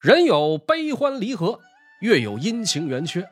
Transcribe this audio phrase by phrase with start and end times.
[0.00, 1.60] 人有悲欢离合，
[2.00, 3.22] 月有阴晴圆缺。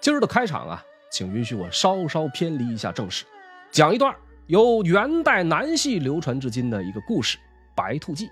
[0.00, 3.24] 今儿的开场啊，请允许我稍稍偏离一下正史，
[3.70, 4.12] 讲一段
[4.48, 7.38] 由元代南戏流传至今的一个故事
[7.76, 8.26] 《白兔记》。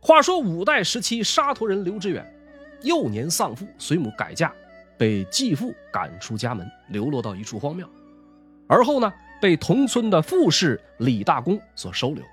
[0.00, 2.28] 话说五代时期，沙陀人刘知远
[2.82, 4.52] 幼年丧父，随母改嫁，
[4.98, 7.88] 被继父赶出家门，流落到一处荒庙。
[8.66, 12.24] 而后呢，被同村的富士李大公所收留。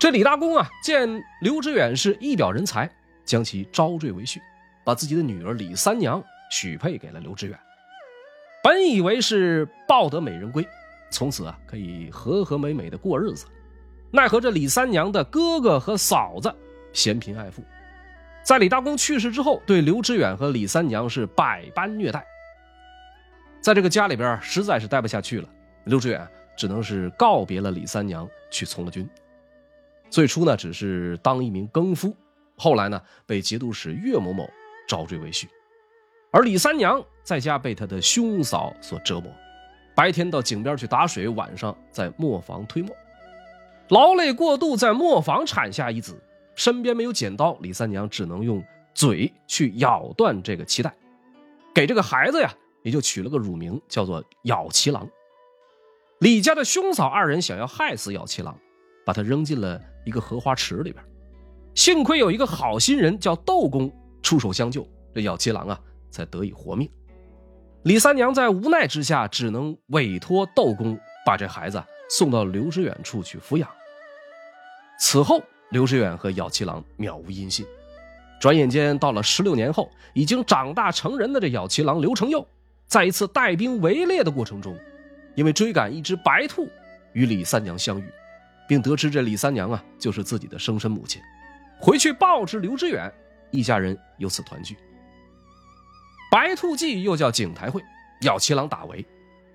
[0.00, 2.90] 这李大公啊，见刘知远是一表人才，
[3.26, 4.38] 将其招赘为婿，
[4.82, 7.58] 把自己的女儿李三娘许配给了刘知远。
[8.62, 10.66] 本以为是抱得美人归，
[11.10, 13.44] 从此啊可以和和美美的过日子。
[14.10, 16.50] 奈何这李三娘的哥哥和嫂子
[16.94, 17.62] 嫌贫爱富，
[18.42, 22.24] 在李大公去世之后，对刘知远和李三娘是百般虐待。
[23.60, 25.48] 在这个家里边实在是待不下去了，
[25.84, 26.26] 刘知远
[26.56, 29.06] 只能是告别了李三娘，去从了军。
[30.10, 32.14] 最初呢，只是当一名更夫，
[32.58, 34.50] 后来呢，被节度使岳某某
[34.88, 35.46] 招赘为婿，
[36.32, 39.32] 而李三娘在家被他的兄嫂所折磨，
[39.94, 42.94] 白天到井边去打水，晚上在磨坊推磨，
[43.88, 46.20] 劳累过度，在磨坊产下一子，
[46.56, 48.62] 身边没有剪刀，李三娘只能用
[48.92, 50.92] 嘴去咬断这个脐带，
[51.72, 55.08] 给这个孩子呀，也就取了个乳名，叫做咬脐郎。
[56.18, 58.58] 李家的兄嫂二人想要害死咬脐郎，
[59.06, 59.80] 把他扔进了。
[60.04, 61.04] 一个荷花池里边，
[61.74, 66.90] 幸亏有一个好心人叫窦公出手相救，这咬七郎啊才得以活命。
[67.84, 73.68] 李三娘在无奈之下，只能委托窦公把这孩子送到刘知远处去抚养。
[74.98, 77.64] 此后，刘知远和咬七郎渺无音信。
[78.38, 82.46] 转眼间到了十六年后，已经长大成人的这咬七郎刘承佑，
[82.86, 84.76] 在一次带兵围猎的过程中，
[85.34, 86.68] 因为追赶一只白兔，
[87.12, 88.04] 与李三娘相遇。
[88.70, 91.20] 并得知这李三娘啊，就是自己的生身母亲，
[91.80, 93.12] 回去报知刘知远，
[93.50, 94.76] 一家人由此团聚。
[96.30, 97.82] 白兔记又叫景台会，
[98.20, 99.04] 咬七郎打围，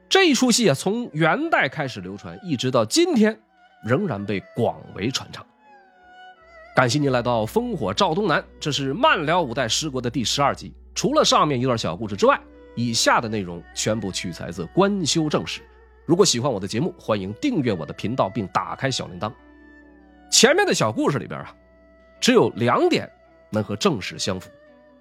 [0.09, 3.39] 这一出戏啊，从元代开始流传，一直到今天，
[3.85, 5.45] 仍然被广为传唱。
[6.75, 10.73] 感谢您来到烽火赵东南，这是慢聊五代十国的第十二集。
[10.94, 12.38] 除了上面一段小故事之外，
[12.75, 15.62] 以下的内容全部取材自官修正史。
[16.05, 19.31] 如果喜欢我的节目，欢迎订阅我的频道并打开小铃铛。
[20.31, 21.55] 前面的小故事里边啊，
[22.21, 23.09] 只有两点
[23.49, 24.51] 能和正史相符：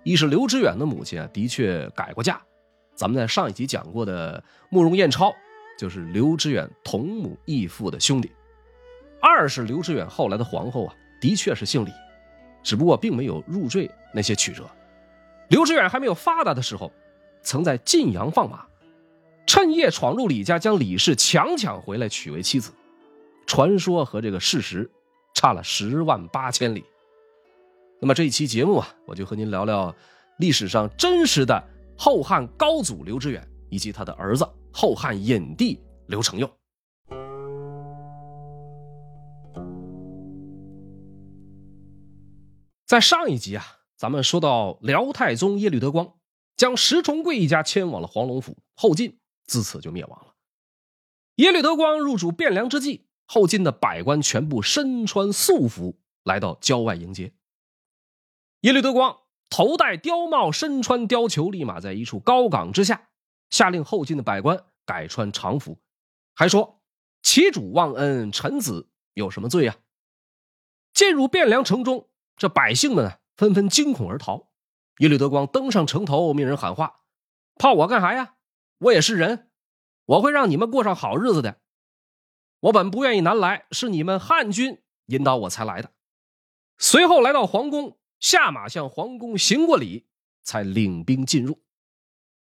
[0.03, 2.41] 一是刘知远的母亲啊的确改过嫁，
[2.94, 5.31] 咱们在上一集讲过的慕容彦超
[5.78, 8.31] 就是刘知远同母异父的兄弟；
[9.20, 11.91] 二是刘知远后来的皇后啊的确是姓李，
[12.62, 14.66] 只不过并没有入赘那些曲折。
[15.48, 16.91] 刘知远还没有发达的时候，
[17.43, 18.64] 曾在晋阳放马。
[19.47, 22.72] 趁夜闯入李家，将李氏强抢回来娶为妻子。
[23.47, 24.91] 传说和这个事实
[25.34, 26.82] 差了十万八千里。
[28.00, 29.94] 那么这一期节目啊，我就和您聊聊
[30.38, 31.62] 历史上真实的
[31.97, 36.50] 后汉高祖刘知远以及他的儿子后汉隐帝刘承佑。
[42.87, 43.65] 在上一集啊，
[43.97, 46.15] 咱们说到辽太宗耶律德光
[46.56, 49.19] 将石重贵一家迁往了黄龙府后晋。
[49.47, 50.34] 自此就灭亡了。
[51.37, 57.32] 耶律德光入主汴梁之际，后晋的百官全部身穿素服来到郊外迎接。
[58.60, 59.19] 耶律德光
[59.50, 63.09] 头戴貂帽，身穿貂裘，立马在一处高岗之下，
[63.50, 65.78] 下令后晋的百官改穿常服，
[66.34, 66.81] 还说
[67.22, 69.76] ：“其主忘恩，臣子有什么罪呀？”
[70.94, 74.49] 进入汴梁城中，这百姓们纷纷惊恐而逃。
[74.99, 77.00] 耶律德光登上城头，命人喊话
[77.59, 78.34] ：“怕我干啥呀？”
[78.79, 79.51] 我也是人，
[80.05, 81.61] 我会让你们过上好日子的。
[82.61, 85.93] 我本不愿意南来，是你们汉军引导我才来的。
[86.79, 90.07] 随后来到皇宫，下马向皇宫行过礼，
[90.43, 91.62] 才领兵进入。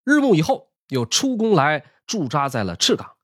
[0.04, 3.16] 日暮以后，又出宫来驻扎在了赤岗。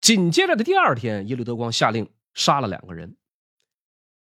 [0.00, 3.16] 紧接着的第二天，耶律德光下令杀了两个人，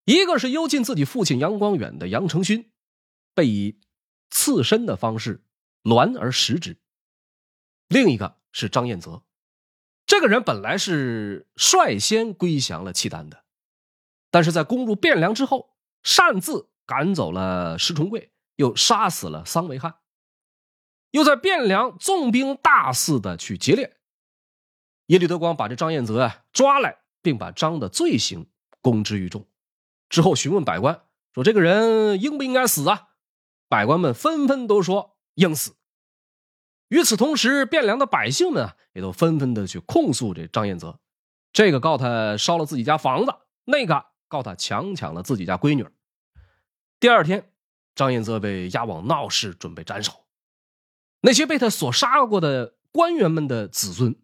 [0.05, 2.71] 一个是幽禁自己父亲杨光远的杨承勋，
[3.33, 3.81] 被以
[4.29, 5.43] 刺身的方式
[5.81, 6.77] 栾而食之。
[7.93, 9.21] 另一个是张彦泽，
[10.07, 13.43] 这个人本来是率先归降了契丹的，
[14.31, 19.97] 但是在攻入汴梁之后，擅自赶走了石重贵，又杀死了桑维汉，
[21.11, 23.95] 又在汴梁纵兵大肆的去劫掠。
[25.07, 28.49] 耶律德光把这张彦泽啊抓来，并把张的罪行
[28.81, 29.47] 公之于众。
[30.09, 31.03] 之后询问百官
[31.35, 33.09] 说：“这个人应不应该死啊？”
[33.69, 35.75] 百官们纷纷都说应死。
[36.93, 40.99] 与此同时，汴梁的百姓们啊，也都纷纷的去控诉这张彦泽，
[41.51, 43.33] 这个告他烧了自己家房子，
[43.65, 45.87] 那个告他强抢了自己家闺女。
[46.99, 47.51] 第二天，
[47.95, 50.27] 张彦泽被押往闹市，准备斩首。
[51.21, 54.15] 那些被他所杀过的官员们的子孙，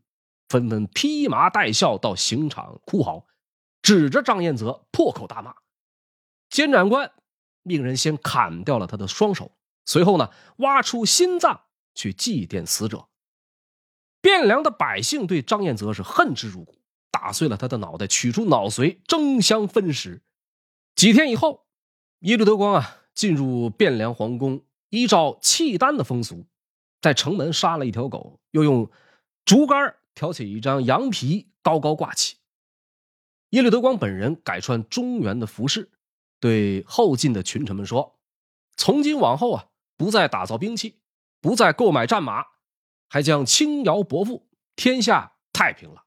[0.47, 3.25] 纷纷披麻戴孝到刑场哭嚎，
[3.81, 5.55] 指着张彦泽破口大骂。
[6.51, 7.11] 监斩官
[7.63, 11.61] 命人先砍掉了他的双手，随后呢，挖出心脏
[11.93, 13.07] 去祭奠死者。
[14.21, 16.75] 汴梁的百姓对张彦泽是恨之入骨，
[17.09, 20.21] 打碎了他的脑袋，取出脑髓，争相分食。
[20.95, 21.65] 几天以后，
[22.19, 26.45] 耶律德光啊进入汴梁皇宫，依照契丹的风俗，
[27.01, 28.91] 在城门杀了一条狗，又用
[29.45, 32.37] 竹竿挑起一张羊皮，高高挂起。
[33.51, 35.89] 耶律德光本人改穿中原的服饰，
[36.41, 38.19] 对后进的群臣们说
[38.75, 40.99] ：“从今往后啊，不再打造兵器，
[41.41, 42.45] 不再购买战马。”
[43.11, 46.05] 还将轻徭薄赋，天下太平了。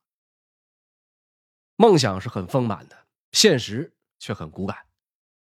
[1.75, 4.87] 梦想是很丰满的，现实却很骨感。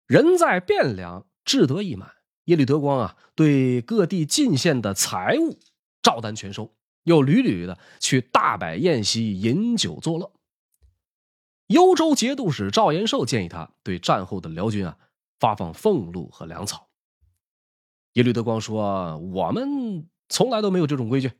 [0.05, 2.15] 人在汴梁，志得意满。
[2.45, 5.57] 耶律德光啊，对各地进献的财物
[6.01, 10.33] 照单全收，又屡屡的去大摆宴席，饮酒作乐。
[11.67, 14.97] 幽州节度使赵延寿建议他对战后的辽军啊
[15.39, 16.89] 发放俸禄和粮草。
[18.15, 21.31] 耶律德光说：“我们从来都没有这种规矩。”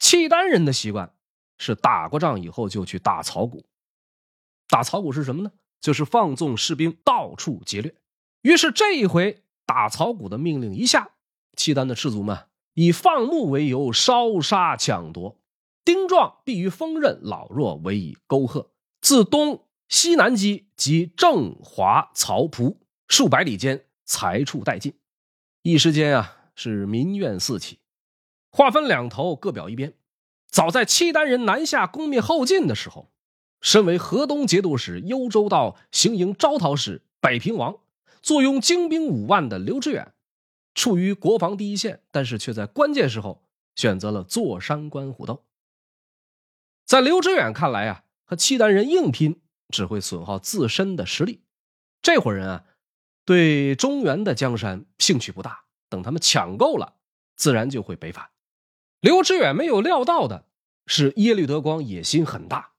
[0.00, 1.14] 契丹人的习惯
[1.58, 3.66] 是打过仗以后就去打草谷，
[4.68, 5.52] 打草谷是什么呢？
[5.78, 7.94] 就是放纵士兵到处劫掠。
[8.40, 11.10] 于是这一回打草谷的命令一下，
[11.56, 15.38] 契丹的士卒们以放牧为由烧杀抢夺，
[15.84, 18.70] 丁壮必于锋刃，老弱为以沟壑。
[19.02, 24.94] 自东西南击及郑华曹蒲数百里间，财畜殆尽。
[25.66, 27.80] 一时间啊，是民怨四起。
[28.50, 29.94] 划分两头，各表一边。
[30.46, 33.10] 早在契丹人南下攻灭后晋的时候，
[33.60, 37.80] 身为河东节度使、幽州道行营招讨使、北平王，
[38.22, 40.14] 坐拥精兵五万的刘知远，
[40.72, 43.42] 处于国防第一线，但是却在关键时候
[43.74, 45.44] 选择了坐山观虎斗。
[46.84, 49.40] 在刘知远看来啊，和契丹人硬拼
[49.70, 51.42] 只会损耗自身的实力。
[52.00, 52.64] 这伙人啊，
[53.26, 56.94] 对中原的江山兴趣不大，等他们抢够了，
[57.34, 58.30] 自然就会北返。
[59.00, 60.46] 刘知远没有料到的
[60.86, 62.70] 是，耶律德光野心很大。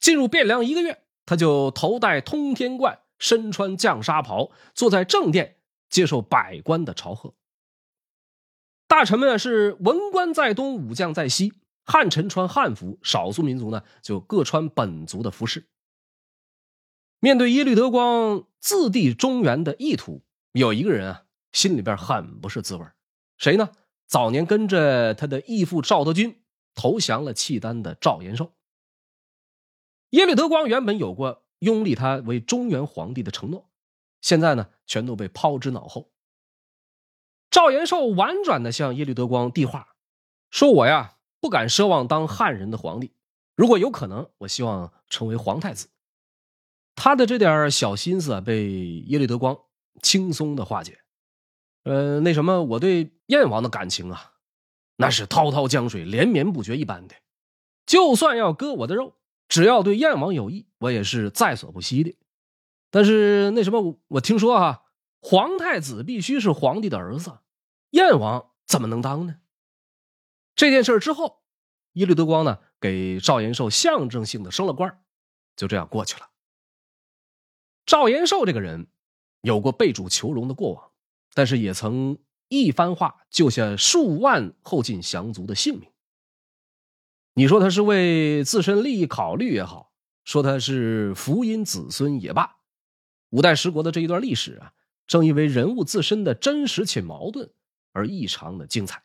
[0.00, 5.58] 进入汴梁一个月，他就头戴通天冠，身穿绛纱袍，坐在正殿
[5.90, 7.34] 接受百官的朝贺。
[8.88, 11.52] 大臣们是文官在东，武将在西，
[11.84, 15.66] 汉臣穿汉服，少数民族呢就各穿本族的服饰。
[17.24, 20.22] 面对耶律德光自立中原的意图，
[20.52, 22.84] 有一个人啊心里边很不是滋味
[23.38, 23.70] 谁呢？
[24.06, 26.42] 早年跟着他的义父赵德军
[26.74, 28.52] 投降了契丹的赵延寿，
[30.10, 33.70] 耶律德光原本有过拥立他为中原皇帝的承诺，
[34.20, 36.12] 现在呢全都被抛之脑后。
[37.50, 39.96] 赵延寿婉转的向耶律德光递话，
[40.50, 43.14] 说：“我呀不敢奢望当汉人的皇帝，
[43.56, 45.88] 如果有可能，我希望成为皇太子。”
[46.94, 48.68] 他的这点小心思啊，被
[49.06, 49.58] 耶律德光
[50.02, 51.00] 轻松的化解。
[51.82, 54.32] 呃，那什么，我对燕王的感情啊，
[54.96, 57.14] 那是滔滔江水连绵不绝一般的。
[57.84, 59.16] 就算要割我的肉，
[59.48, 62.16] 只要对燕王有益，我也是在所不惜的。
[62.90, 64.84] 但是那什么，我听说哈，
[65.20, 67.38] 皇太子必须是皇帝的儿子，
[67.90, 69.36] 燕王怎么能当呢？
[70.56, 71.42] 这件事之后，
[71.94, 75.02] 耶律德光呢给赵延寿象征性的升了官，
[75.56, 76.28] 就这样过去了。
[77.86, 78.86] 赵延寿这个人
[79.42, 80.90] 有过被主求荣的过往。
[81.36, 85.90] 但是也曾一番话救下数万后晋降族的性命。
[87.34, 92.58] 你说他是为自身利益考虑也好，说他是福音子孙也罢，
[93.30, 94.74] 五代十国的这一段历史啊，
[95.08, 97.52] 正因为人物自身的真实且矛盾
[97.92, 99.02] 而异常的精彩。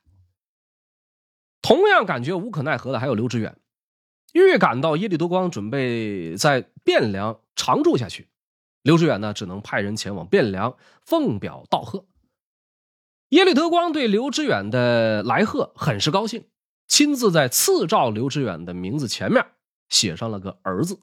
[1.64, 3.60] 同样感觉无可奈何的还有刘知远，
[4.34, 8.30] 预感到耶律德光准备在汴梁常住下去，
[8.90, 12.08] 刘知远呢只能派人前往汴梁奉表道贺。
[13.28, 16.48] 耶律德光对刘知远的来贺很是高兴，
[16.88, 19.46] 亲自在赐诏刘知远的名字前面
[19.90, 21.02] 写上了个儿字，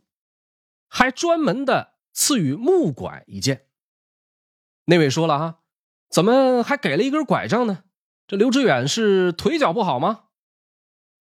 [0.88, 3.66] 还专门的赐予木拐一件。
[4.87, 5.61] 那位说了哈，
[6.11, 7.85] 怎么还给了一根拐杖呢？
[8.26, 10.25] 这刘知远是腿脚不好吗？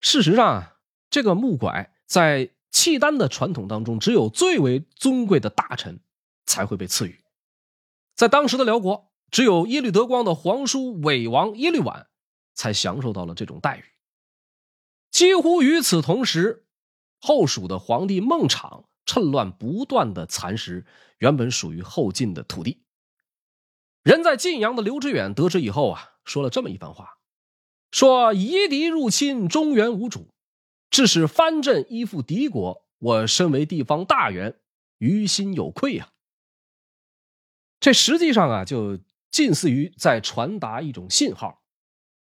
[0.02, 0.78] 事实上啊，
[1.12, 6.00] 这个木拐在契丹的传统当中，只有最为尊贵的大臣
[6.46, 7.24] 才会被赐予，
[8.16, 9.12] 在当时的辽国。
[9.32, 12.08] 只有耶律德光的皇叔伪王耶律婉，
[12.54, 13.84] 才享受到了这种待遇。
[15.12, 16.68] 几乎与此同时，
[17.20, 20.86] 后蜀的皇帝孟昶趁乱不断的蚕食
[21.18, 22.86] 原本属于后晋的土地。
[24.04, 27.18] 人在晋阳的刘知远得知以后啊，说了这么一番话：
[27.92, 30.30] 说夷狄入侵中原无主，
[30.92, 34.62] 致使藩镇依附敌国，我身为地方大员，
[35.00, 36.12] 于心有愧啊。
[37.80, 39.00] 这实际上啊，就
[39.32, 41.62] 近似于在传达一种信号，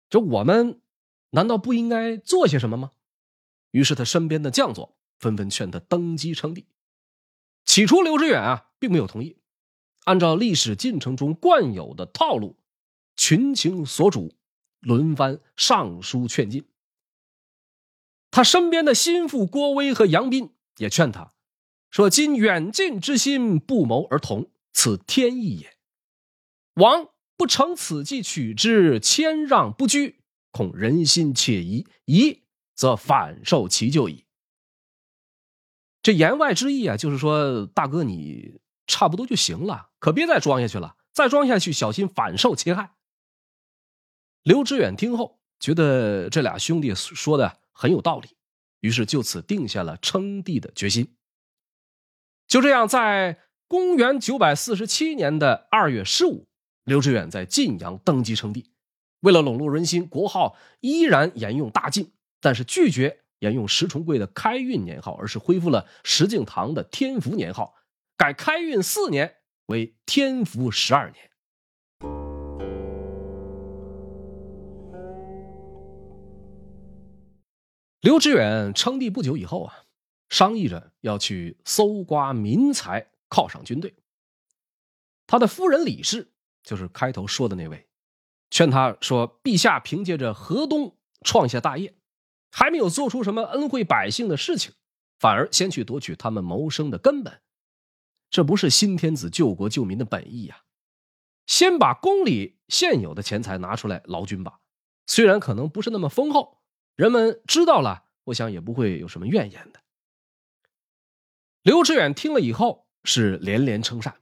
[0.10, 0.82] 就我们
[1.32, 2.92] 难道不应该做些什么吗？
[3.72, 6.68] 于是他身边的将佐纷纷劝他登基称帝。
[7.64, 9.38] 起初，刘知远啊并没有同意。
[10.06, 12.58] 按照历史进程中惯有的套路，
[13.16, 14.36] 群情所主，
[14.80, 16.66] 轮番上书劝进。
[18.32, 21.34] 他身边的心腹郭威和杨斌也劝他
[21.92, 25.78] 说：“今远近之心不谋而同，此天意也。
[26.76, 32.44] 王不成此计取之，谦让不居，恐人心且疑，疑
[32.76, 34.26] 则反受其咎矣。”
[36.04, 38.60] 这言外之意啊，就是说，大哥你。
[38.88, 40.98] 差不多就行了，可别再装下去了。
[41.14, 42.96] 再装下去，小心反受其害。
[44.44, 48.36] 刘知远听后，觉得这俩兄弟说的很有道理，
[48.82, 51.16] 于是就此定下了称帝的决心。
[52.48, 53.40] 就这样，在
[53.72, 56.46] 公元九百四十七年的二月十五，
[56.84, 58.70] 刘知远在晋阳登基称帝。
[59.22, 62.12] 为了笼络人心，国号依然沿用大晋，
[62.42, 67.76] 但是拒绝沿用石重贵的开运年号，而是恢复了石敬瑭的天福年号。
[68.18, 69.38] 改开运四年
[69.68, 71.30] 为天福十二年。
[78.02, 79.86] 刘知远称帝不久以后啊，
[80.28, 83.96] 商议着要去搜刮民财，犒赏军队。
[85.26, 87.88] 他的夫人李氏就是开头说的那位，
[88.52, 91.96] 劝他说：“陛下凭借着河东创下大业，
[92.52, 94.74] 还没有做出什么恩惠百姓的事情，
[95.18, 97.42] 反而先去夺取他们谋生的根本。”
[98.30, 100.64] 这不是新天子救国救民的本意呀！
[101.48, 104.60] 先把宫里现有的钱财拿出来劳军吧，
[105.06, 106.62] 虽然可能不是那么丰厚，
[106.96, 109.82] 人们知道了，我想也不会有什么怨言的。
[111.62, 114.16] 刘知远听了以后是连连称善，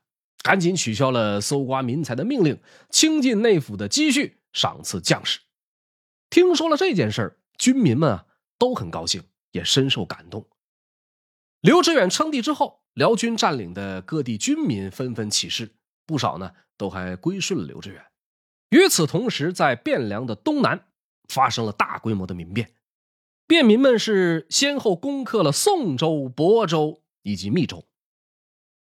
[0.44, 2.60] 赶紧取消了搜刮民财的命令，
[2.90, 5.40] 倾尽内府的积蓄，赏赐将士。
[6.30, 8.26] 听说了这件事军民们啊
[8.58, 10.48] 都很高兴，也深受感动。
[11.62, 12.80] 刘知远称帝之后。
[12.96, 15.74] 辽军占领的各地军民纷纷起事，
[16.06, 18.04] 不少呢都还归顺了刘知远。
[18.72, 20.88] 与此同时，在汴梁的东南
[21.30, 22.74] 发生了大规模的民变，
[23.48, 27.86] 便民们是先后攻克了宋州、亳州以及密州。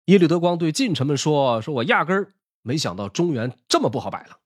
[0.06, 4.38] 耶律德光对近臣们说：“说我压根儿没想到中原这么不好摆了。”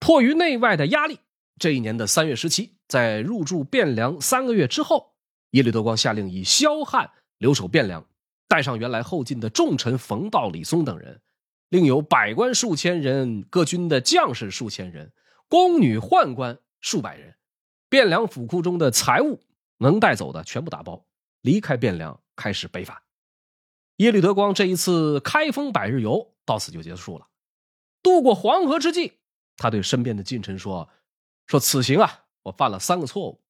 [0.00, 1.18] 迫于内外的压力，
[1.58, 5.14] 这一年的三月十七，在入驻汴梁三个月之后，
[5.50, 8.04] 耶律德光下令以萧汉留守汴梁。
[8.46, 11.22] 带上原来后晋的重臣冯道、李松等人，
[11.70, 15.10] 另有百官数千人，各军的将士数千人，
[15.48, 17.34] 宫女宦官数百人。
[17.88, 19.40] 汴梁府库中的财物
[19.78, 21.06] 能带走的全部打包，
[21.40, 23.03] 离开汴梁，开始北返。
[23.96, 27.28] 耶律德光这一次开封百日游到此就结束了。
[28.02, 29.12] 渡过黄河之际，
[29.56, 30.88] 他对身边的近臣说
[31.46, 33.42] ：“说此行啊，我犯了三个错误：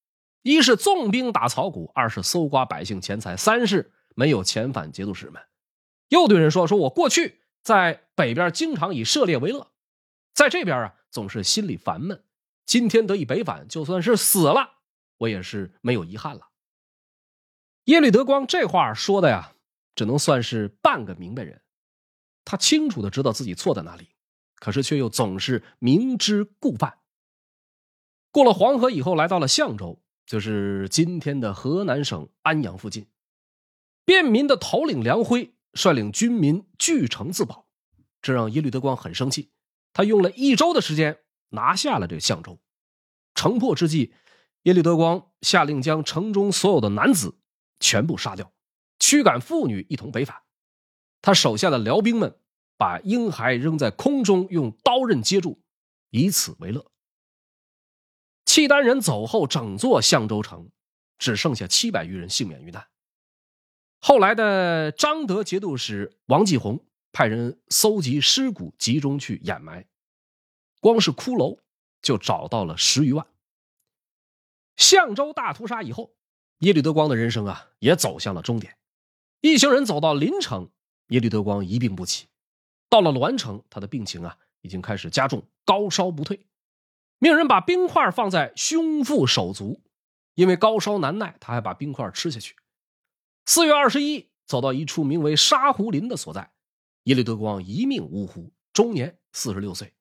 [0.42, 5.42] 一是纵兵打草谷，二是搜刮百姓钱财，三是……”没有遣返节度使们，
[6.08, 9.72] 又对人说：“说我过去在北边经常以射猎为乐，
[10.32, 12.22] 在这边啊总是心里烦闷。
[12.64, 14.74] 今天得以北返，就算是死了，
[15.18, 16.50] 我也是没有遗憾了。”
[17.86, 19.53] 耶律德光这话说的呀，
[19.94, 21.62] 只能算是半个明白人。
[22.44, 24.08] 他清楚的知道自己错在哪里，
[24.56, 26.98] 可是却又总是明知故犯。
[28.30, 33.06] 过了黄河以后，来到了象州，就是今天的河南省安阳附近。
[34.04, 37.66] 便民的头领梁辉率领军民据城自保，
[38.20, 39.50] 这让耶律德光很生气。
[39.92, 41.20] 他用了一周的时间
[41.50, 42.60] 拿下了这个象州。
[43.34, 44.12] 城破之际，
[44.62, 47.38] 耶律德光下令将城中所有的男子
[47.80, 48.52] 全部杀掉，
[49.06, 50.44] 驱赶妇女一同北返。
[51.20, 52.40] 他手下的辽兵们
[52.78, 55.61] 把婴孩扔在空中，用刀刃接住，
[56.08, 56.90] 以此为乐。
[58.46, 60.70] 契丹人走后，整座象州城
[61.18, 62.88] 只剩下七百余人幸免于难。
[64.00, 66.82] 后来的张德节度使王继红
[67.12, 69.87] 派人搜集尸骨，集中去掩埋，
[70.80, 71.61] 光是骷髅
[72.00, 73.26] 就找到了十余万。
[74.78, 76.14] 象州大屠杀以后，
[76.61, 78.78] 耶律德光的人生啊也走向了终点。
[79.44, 80.70] 一行人走到临城，
[81.08, 82.28] 耶律德光一病不起；
[82.88, 86.46] 到了栾城，他的病情啊已经开始加重，高烧不退，
[87.18, 89.82] 命人把冰块放在胸腹手足，
[90.34, 92.56] 因为高烧难耐，他还把冰块吃下去。
[93.44, 96.50] 四月二十一，走到一处名为沙湖林的所在，
[97.02, 99.92] 耶律德光一命呜呼，终年四十六岁。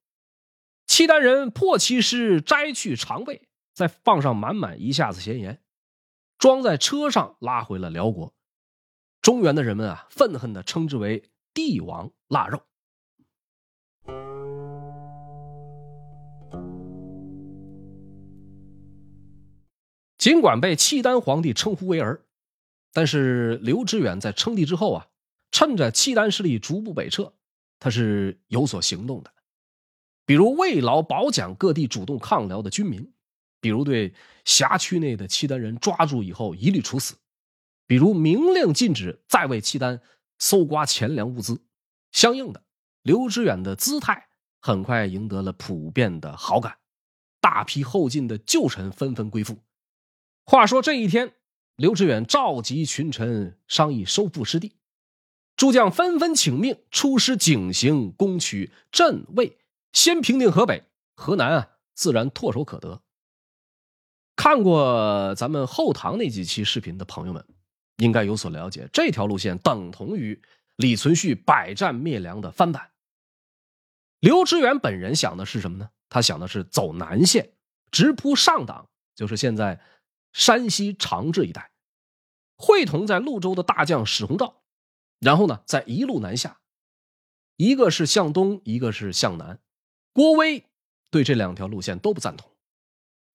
[0.88, 5.62] 契丹人破其尸，摘去长卫，再放上满满一下子咸盐，
[6.38, 8.34] 装在车上拉回了辽国。
[9.24, 11.24] 中原的人们啊，愤恨的称之为
[11.56, 12.62] “帝王腊肉”。
[20.18, 22.26] 尽管被契丹皇帝称呼为儿，
[22.92, 25.08] 但是刘知远在称帝之后啊，
[25.52, 27.32] 趁着契丹势力逐步北撤，
[27.80, 29.32] 他是有所行动的。
[30.26, 33.14] 比如慰劳褒奖各地主动抗辽的军民，
[33.62, 34.14] 比如对
[34.44, 37.16] 辖区内的契丹人抓住以后一律处死，
[37.86, 40.02] 比如明令禁止再为契丹
[40.40, 41.62] 搜刮钱粮物资。
[42.12, 42.64] 相应的，
[43.02, 44.28] 刘知远的姿态
[44.62, 46.78] 很快赢得了普遍的好感，
[47.42, 49.60] 大批后晋的旧臣纷纷归附。
[50.46, 51.34] 话说这一天，
[51.76, 54.76] 刘知远召集群臣商议收复失地，
[55.56, 59.58] 诸将纷纷请命出师景行，攻取镇卫，
[59.92, 60.84] 先平定河北，
[61.16, 63.02] 河南啊自然唾手可得。
[64.36, 67.46] 看过咱们后唐那几期视频的朋友们，
[67.98, 70.42] 应该有所了解，这条路线等同于
[70.76, 72.92] 李存勖百战灭梁的翻版。
[74.20, 75.90] 刘知远本人想的是什么呢？
[76.10, 77.54] 他想的是走南线，
[77.92, 79.82] 直扑上党，就是现在。
[80.36, 81.70] 山西长治一带，
[82.58, 84.64] 会同在潞州的大将史弘肇，
[85.20, 86.60] 然后呢，再一路南下，
[87.56, 89.60] 一个是向东，一个是向南。
[90.12, 90.66] 郭威
[91.12, 92.50] 对这两条路线都不赞同，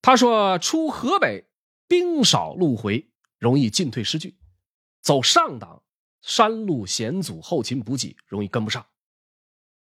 [0.02, 1.46] 他说：“出河北，
[1.86, 4.34] 兵少路回，容易进退失据；
[5.08, 5.82] 走上党，
[6.20, 8.84] 山路险阻，后勤补给容易跟不上。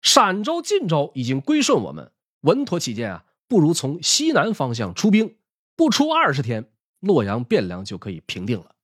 [0.01, 5.37] 陕州、晋州已经归顺我们，稳妥起见啊，不如从西南方向出兵，
[5.77, 6.69] 不出二十天。”
[6.99, 8.75] 洛阳、汴梁就可以平定了。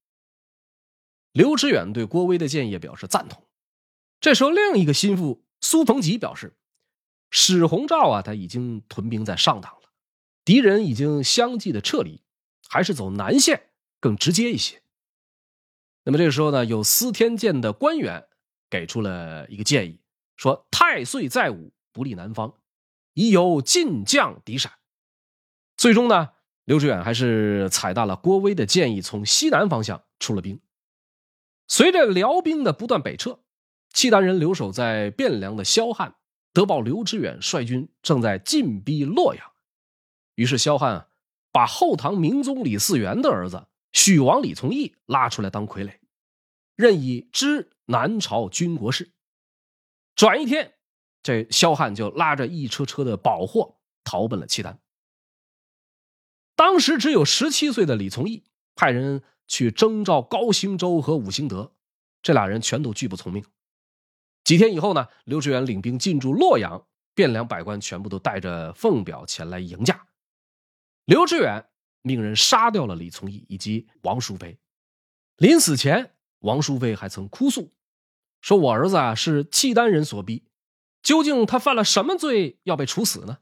[1.34, 3.44] 刘知远对郭威的建议表示赞同。
[4.22, 6.56] 这时候，另一个心腹苏逢吉表示，
[7.30, 9.90] 史弘肇啊，他已经屯兵在上党了，
[10.46, 12.22] 敌人已经相继的撤离，
[12.70, 14.82] 还是走南线更直接一些。
[16.12, 18.26] 那么这个时候呢，有司天监的官员
[18.70, 20.02] 给出了一个建议，
[20.36, 22.54] 说太岁在武，不利南方，
[23.14, 24.74] 宜由晋将抵陕。
[25.78, 26.32] 最终呢。
[26.66, 30.60] 刘知远还是采纳了郭威的建议，从西南方向出了兵。
[31.68, 33.40] 随着辽兵的不断北撤，
[33.94, 36.16] 契丹人留守在汴梁的萧汉
[36.52, 39.52] 得报刘知远率军正在进逼洛阳，
[40.36, 41.08] 于是萧汉啊，
[41.54, 45.92] 把后唐明宗李嗣源的儿子许王李从义拉出来当傀儡，
[46.82, 49.14] 任以知南朝军国事。
[50.16, 50.74] 转一天，
[51.24, 54.80] 这萧汉就拉着一车车的宝货逃奔了契丹。
[56.56, 58.44] 当时只有十七岁的李从义
[58.76, 61.74] 派人去征召高兴周和武兴德，
[62.22, 63.46] 这俩人全都拒不从命。
[64.44, 70.08] 几天以后呢，刘知远领兵进驻洛阳，汴梁百官全部都带着奉表前来迎驾。
[71.06, 71.70] 刘知远
[72.02, 74.60] 命人杀掉了李从义以及王淑妃。
[75.38, 77.72] 临死前，王淑妃还曾哭诉，
[78.42, 80.44] 说我儿子啊是契丹人所逼，
[81.02, 83.40] 究竟他犯了什么罪要被处死呢？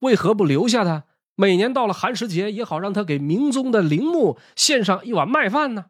[0.00, 1.04] 为何不留下他？
[1.36, 5.86] 每年到了寒食节，也好让他给明宗的陵墓献上一碗麦饭呢。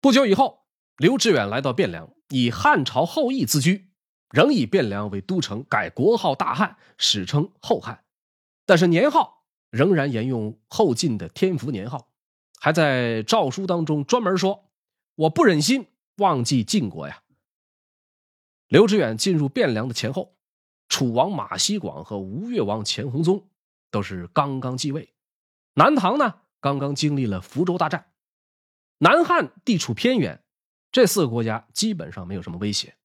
[0.00, 3.90] 不久以后，刘知远来到汴梁，以汉朝后裔自居，
[4.30, 8.04] 仍以汴梁为都城，改国号大汉，史称后汉。
[8.64, 12.08] 但是年号仍然沿用后晋的天福年号，
[12.60, 14.67] 还在诏书当中专门说
[15.18, 17.22] ：“我不忍心忘记晋国呀。”
[18.68, 20.36] 刘知远进入汴梁的前后，
[20.88, 23.48] 楚王马希广和吴越王钱弘宗。
[23.90, 25.14] 都是刚刚继位，
[25.72, 28.12] 南唐呢刚刚经历了福州大战，
[28.98, 30.44] 南汉地处偏远，
[30.92, 32.98] 这四个国家基本上没有什么威胁。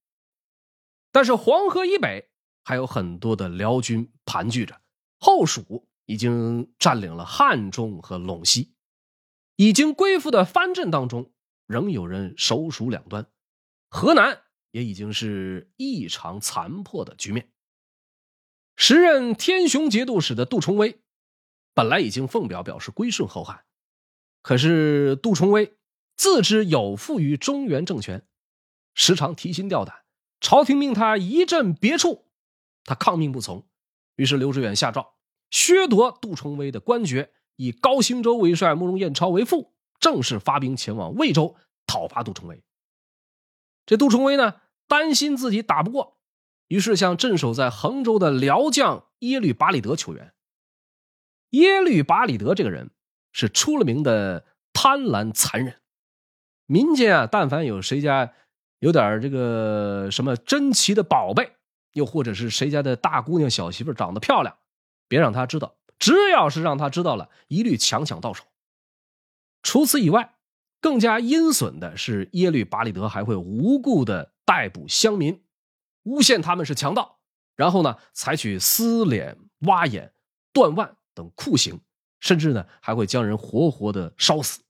[1.10, 2.28] 但是黄河以北
[2.62, 4.78] 还有很多的辽军盘踞着，
[5.18, 8.74] 后蜀已经占领了汉中和陇西，
[9.56, 11.32] 已经归附的藩镇当中
[11.66, 13.26] 仍有人首鼠两端，
[13.88, 17.50] 河南也已经是异常残破的局面。
[18.76, 21.00] 时任天雄节度使的杜重威，
[21.74, 23.64] 本来已经奉表表示归顺后汉，
[24.42, 25.76] 可是杜重威
[26.16, 28.26] 自知有负于中原政权，
[28.94, 30.04] 时常提心吊胆。
[30.40, 32.26] 朝廷命他一镇别处，
[32.84, 33.66] 他抗命不从。
[34.16, 35.14] 于是刘知远下诏
[35.50, 39.73] 削夺杜重威的官爵，以高兴州为帅，慕容彦超为副，
[40.04, 42.62] 正式发兵前往魏州讨伐杜重威。
[43.86, 46.18] 这杜重威呢，担心自己打不过。
[46.68, 50.34] 于是向镇守在衡州的辽将耶律拔里德求援。
[51.50, 52.90] 耶律拔里德这个人
[53.32, 55.80] 是出了名的贪婪残忍，
[56.66, 58.34] 民间啊，但凡有谁家
[58.80, 61.52] 有点这个什么珍奇的宝贝，
[61.92, 64.58] 又或者是谁家的大姑娘、小媳妇长得漂亮，
[65.08, 65.76] 别让他知道。
[65.98, 68.44] 只要是让他知道了，一律强抢到手。
[69.64, 70.34] 除此以外，
[70.80, 75.42] 更加阴损的是，耶律巴里德还会无故的逮捕乡民，
[76.02, 77.18] 诬陷他们是强盗，
[77.56, 80.12] 然后呢，采取撕脸、挖眼、
[80.52, 81.80] 断腕等酷刑，
[82.20, 84.60] 甚至呢，还会将人活活的烧死。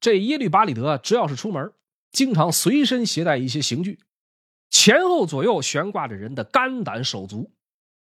[0.00, 1.72] 这耶律巴里德只要是出门，
[2.12, 3.98] 经常随身携带一些刑具，
[4.70, 7.50] 前后左右悬挂着人的肝胆手足，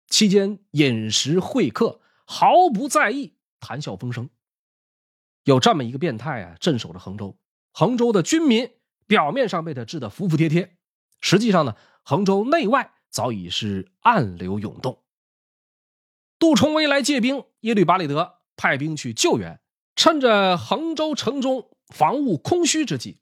[0.10, 4.30] 期间饮食会客毫不在意，谈笑风生。
[5.46, 7.38] 有这么一个变态啊，镇守着衡州。
[7.72, 8.72] 衡州的军民
[9.06, 10.76] 表面上被他治得服服帖帖，
[11.22, 15.04] 实际上呢，衡州内外早已是暗流涌动。
[16.40, 19.62] 杜重威来借兵，耶律巴里德派兵去救援。
[19.96, 23.20] 趁着衡州城中防务空虚之际，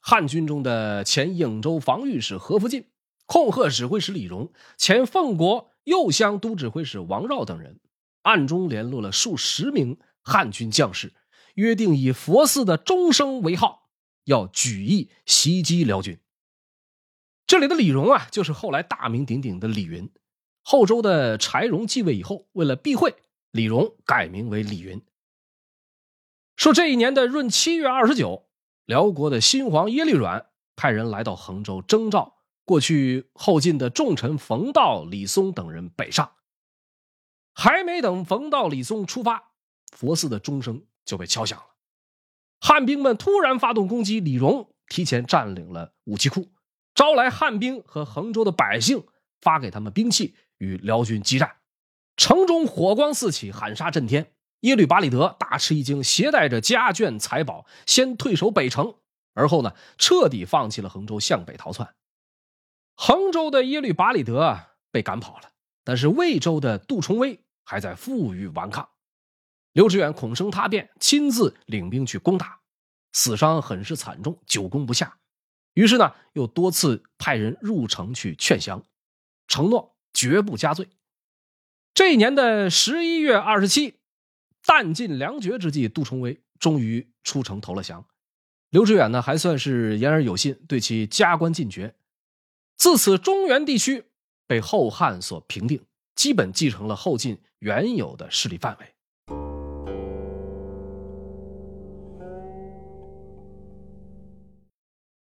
[0.00, 2.90] 汉军中的前颍州防御使何福进、
[3.26, 7.78] 控鹤指挥使李荣、前凤国右乡都指挥使王绕等人，
[8.22, 11.14] 暗中联络了数十名汉军将士。
[11.54, 13.88] 约定以佛寺的钟声为号，
[14.24, 16.18] 要举义袭击辽军。
[17.46, 20.10] 这里的李荣啊，就是后来大名鼎鼎的李云。
[20.62, 23.16] 后周的柴荣继位以后，为了避讳，
[23.50, 25.02] 李荣改名为李云。
[26.56, 28.48] 说这一年的闰七月二十九，
[28.84, 36.32] 辽国的新皇耶律阮派人来到衡州征召过去后晋的重臣冯道、李松等人北上。
[37.52, 39.52] 还没等冯道、李松出发，
[39.90, 40.84] 佛寺的钟声。
[41.04, 41.64] 就被敲响了，
[42.60, 46.48] 汉兵们突然发动攻击，李荣提前占领了武器库，
[46.94, 49.04] 招来汉兵和衡州的百姓，
[49.40, 51.56] 发给他们兵器，与辽军激战。
[52.16, 54.32] 城中火光四起，喊杀震天。
[54.60, 58.94] 耶律巴里德大吃一惊，携带着家眷财宝，先退守北城，
[59.32, 61.94] 而后呢，彻底放弃了衡州，向北逃窜。
[62.94, 64.60] 衡州的耶律巴里德
[64.90, 68.86] 被赶跑了，但是魏州的杜重威还在负隅顽抗。
[69.72, 72.60] 刘知远恐生他变，亲自领兵去攻打，
[73.12, 75.18] 死伤很是惨重，久攻不下。
[75.74, 78.84] 于是呢，又多次派人入城去劝降，
[79.46, 80.88] 承诺绝不加罪。
[81.94, 83.98] 这一年的十一月二十七，
[84.64, 88.06] 弹尽粮绝之际，杜重威终于出城投了降。
[88.70, 91.94] 刘知远呢，还算是言而有信，对其加官进爵。
[92.76, 94.06] 自此，中原地区
[94.46, 98.94] 被后汉所平定，基本继承了后晋原有的势力范围。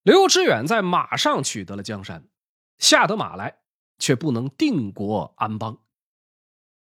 [0.08, 2.26] 刘知远在马上取得了江山，
[2.78, 3.58] 下得马来，
[3.98, 5.84] 却不能定国安邦。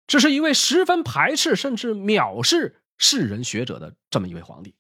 [0.06, 4.76] 这是一位十分排斥甚至藐视士人学者的这么一位皇帝，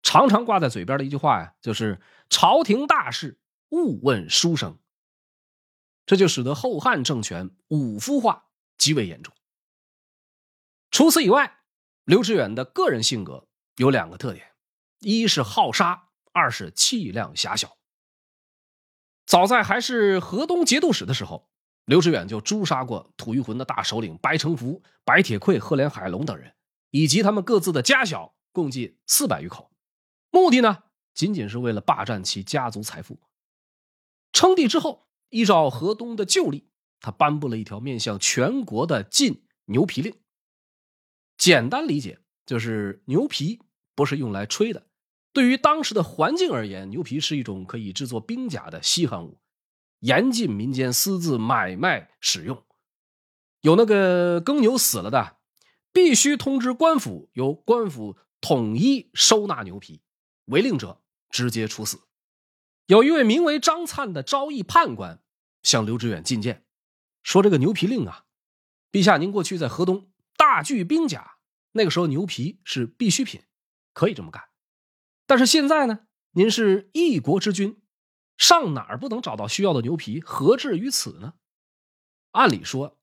[0.00, 2.00] 常常挂在嘴边的一句话呀，就是
[2.30, 4.78] “朝廷大事勿问书生”。
[6.06, 8.44] 这就使得后汉政权武夫化
[8.78, 9.34] 极为严重。
[10.92, 11.58] 除此以外，
[12.04, 14.52] 刘知远的个人性格有两个特点：
[15.00, 16.04] 一是好杀。
[16.36, 17.78] 二是气量狭小。
[19.24, 21.48] 早在还是河东节度使的时候，
[21.86, 26.54] 刘知远就诛杀过吐谷浑的大首领白承福、白铁溃、赫连海龙等人，
[26.90, 29.72] 以及他们各自的家小，共计四百余口。
[30.30, 33.18] 目的呢，仅仅是为了霸占其家族财富。
[34.32, 36.68] 称帝之后，依照河东的旧例，
[37.00, 40.14] 他颁布了一条面向全国的禁牛皮令。
[41.38, 43.62] 简单理解，就是牛皮
[43.94, 44.85] 不是用来吹的。
[45.36, 49.38] 对于当时的环境而言，牛皮是一种可以制作兵甲的稀罕物，
[49.98, 52.64] 严禁民间私自买卖使用。
[53.60, 55.36] 有那个耕牛死了的，
[55.92, 60.00] 必须通知官府，由官府统一收纳牛皮，
[60.46, 62.00] 违令者直接处死。
[62.86, 65.20] 有一位名为张灿的昭义判官
[65.62, 66.64] 向刘知远进谏，
[67.22, 68.24] 说：“这个牛皮令啊，
[68.90, 71.32] 陛下您过去在河东大聚兵甲，
[71.72, 73.42] 那个时候牛皮是必需品，
[73.92, 74.42] 可以这么干。”
[75.26, 77.82] 但是现在呢，您是一国之君，
[78.36, 80.20] 上哪儿不能找到需要的牛皮？
[80.20, 81.34] 何至于此呢？
[82.30, 82.98] 按理说，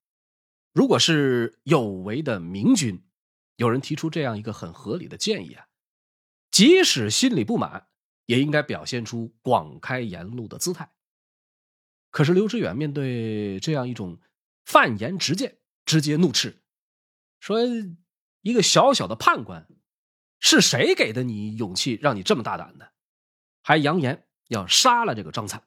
[0.71, 3.03] 如果是有为的明君，
[3.57, 5.67] 有人提出这样一个很合理的建议啊，
[6.49, 7.87] 即使心里不满，
[8.25, 10.93] 也应该表现出广开言路的姿态。
[12.09, 14.19] 可是刘知远面对这样一种
[14.63, 16.61] 犯言直谏，直接怒斥，
[17.39, 17.59] 说
[18.41, 19.67] ：“一个小小的判官。”
[20.45, 22.91] 是谁给的你勇气，让你这么大胆的？
[23.63, 25.63] 还扬言要杀了这个张灿。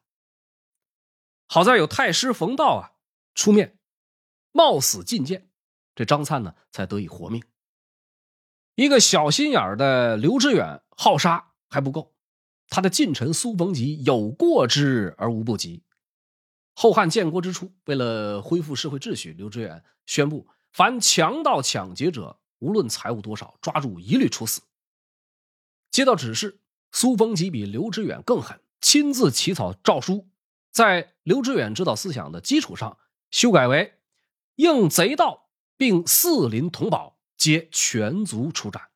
[1.48, 2.92] 好在有太师冯道啊
[3.34, 3.78] 出面
[4.52, 5.48] 冒死进谏，
[5.94, 7.42] 这张灿呢才得以活命。
[8.74, 12.14] 一个小心眼的刘知远好杀还不够，
[12.68, 15.84] 他的近臣苏逢吉有过之而无不及。
[16.74, 24.62] 后汉建国之初，为了恢复社会秩序，刘知远宣布：凡强盗抢劫者，无论财物多少，抓住一律处死。
[25.90, 26.60] 接到指示，
[26.92, 30.28] 苏逢吉比刘知远更狠，亲自起草诏书，
[30.70, 32.98] 在刘知远指导思想的基础上，
[33.30, 33.98] 修改为：
[34.56, 38.90] 应贼盗并四邻同保，皆全族出斩。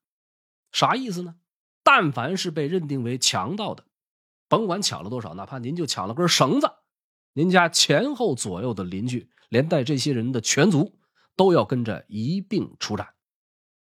[0.72, 1.36] 啥意思呢？
[1.82, 3.84] 但凡是被认定为强盗的，
[4.48, 6.70] 甭管抢了多少，哪怕您就抢了根绳子。
[7.32, 10.98] 您家前后左右的邻居，连带这些人的全族，
[11.36, 13.14] 都要跟着一并处斩。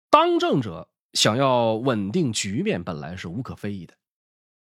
[0.09, 3.95] 当政者想要稳定局面，本来是无可非议的，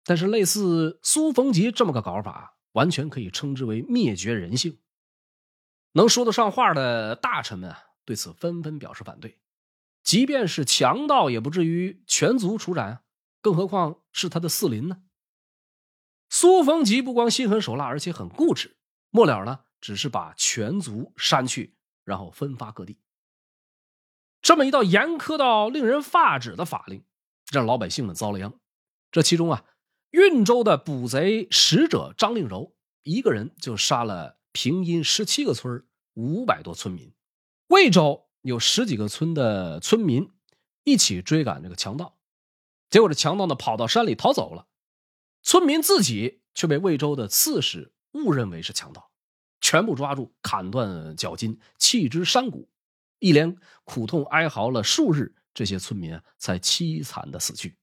[0.03, 4.79] 但是类似苏逢吉这么个搞法，完全可以称之为灭绝人性。
[5.93, 9.39] 能说得上话的大臣们啊，对此纷纷表示反对。
[10.03, 13.03] 即便是强盗，也不至于全族处斩，
[13.41, 15.03] 更何况是他的四邻呢？
[16.29, 18.77] 苏逢吉不光心狠手辣，而且很固执。
[19.09, 22.99] 末了呢，只是把全族删去，然后分发各地。
[24.45, 27.03] 这么一道严苛到令人发指的法令，
[27.51, 28.53] 让老百姓们遭了殃。
[29.11, 29.65] 这其中啊，
[30.11, 37.11] 运州的捕贼使者张令柔一个人就杀了平阴十七个村五百多村民。
[37.69, 40.31] 魏州有十几个村的村民
[40.83, 42.15] 一起追赶这个强盗，
[42.91, 44.67] 结果这强盗呢跑到山里逃走了。
[45.41, 49.09] 村民自己却被魏州的刺史误认为是强盗，
[49.59, 52.69] 全部抓住，砍断脚筋，弃之山谷，
[53.19, 57.77] 一连苦痛哀嚎了数日，这些村民啊才凄惨的死去。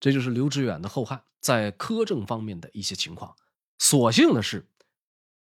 [0.00, 3.36] 这就是刘知远的后汉在苛政方面的一些情况。
[3.78, 4.68] 所幸的是，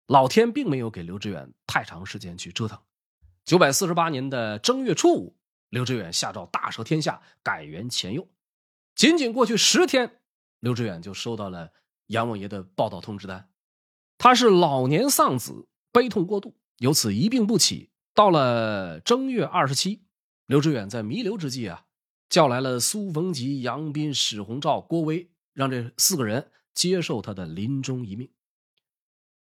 [0.08, 2.80] 老天并没有给刘知远太长时间去折腾。
[3.46, 5.36] 九百四十八年的正月初五，
[5.70, 8.28] 刘知远下诏大赦天下，改元前右。
[8.96, 10.20] 仅仅过去十天。
[10.60, 11.74] 刘知远就收到了
[12.08, 13.50] 阎王爷的报道通知单，
[14.18, 17.90] 他是老年丧子，悲痛过度，由此一病不起。
[18.14, 20.04] 到了正月二十七，
[20.46, 21.86] 刘知远在弥留之际啊，
[22.30, 28.30] 叫来了苏逢吉、杨斌、史洪照、郭威，让这四个人接受他的临终遗命。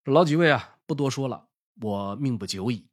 [0.05, 1.47] 老几位啊，不多说了，
[1.81, 2.87] 我命不久矣。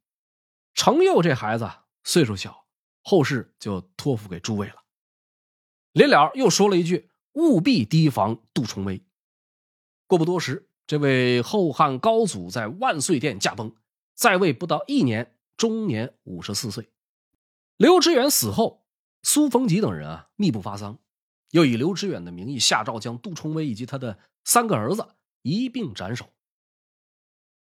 [0.73, 1.69] 程佑这孩子
[2.03, 2.65] 岁数小，
[3.01, 4.83] 后事就托付给诸位了。
[5.91, 7.09] 临了又说了一句。
[7.33, 9.03] 务必提防杜重威。
[10.05, 13.75] 过不多时，这位后汉高祖在万岁殿驾崩，
[14.13, 16.91] 在位不到一年，终年五十四岁。
[17.77, 18.85] 刘知远死后，
[19.21, 20.99] 苏逢吉等人啊密不发丧，
[21.51, 26.29] 又以刘知远的名义下诏将杜重威以及他的三个儿子一并斩首。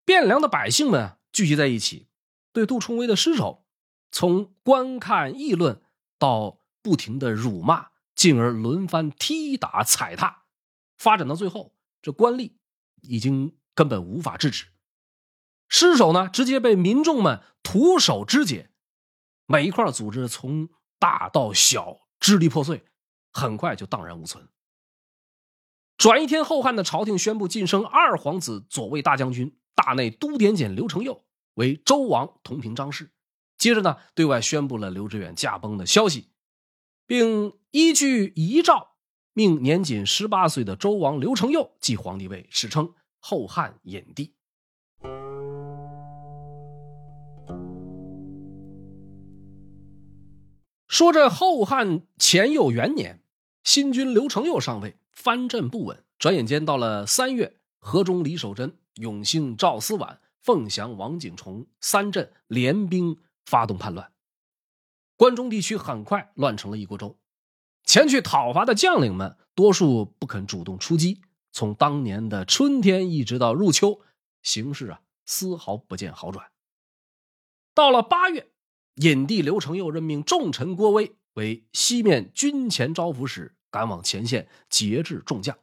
[0.06, 2.08] 汴梁的百姓们聚集在一起，
[2.54, 3.66] 对杜重威的尸首，
[4.12, 5.82] 从观看议论
[6.18, 7.90] 到不停的辱骂。
[8.16, 10.46] 进而轮番踢打踩踏，
[10.98, 12.54] 发展到最后，这官吏
[13.02, 14.68] 已经根本无法制止。
[15.68, 18.70] 尸首呢，直接被民众们徒手肢解，
[19.46, 22.86] 每一块组织从大到小支离破碎，
[23.32, 24.48] 很快就荡然无存。
[25.98, 31.26] 转一天，后汉的朝廷宣布晋升二皇子左卫大将军、大内都点检刘承佑
[31.56, 33.12] 为周王，同平章事。
[33.58, 36.30] 接着呢，对外宣布了刘知远驾崩的消息。
[37.08, 38.96] 并依据遗诏，
[39.34, 44.35] 命年仅十八岁的周王刘承佑继皇帝位，史称后汉隐帝。
[50.96, 53.22] 说这后汉前佑元年，
[53.66, 56.06] 新君刘承佑上位，藩镇不稳。
[56.18, 64.14] 转眼间到了三月，河中李守贞、永兴赵思婉、凤翔王景崇三镇联兵发动叛乱。
[65.18, 67.18] 关中地区很快乱成了一锅粥，
[67.84, 71.20] 前去讨伐的将领们多数不肯主动出击。
[71.52, 74.00] 从当年的春天一直到入秋，
[74.42, 76.52] 形势啊丝毫不见好转。
[77.74, 78.48] 到了八月，
[78.96, 85.58] 隐帝刘承佑任命重臣郭威为西面军前招抚使，赶往前线节制众将。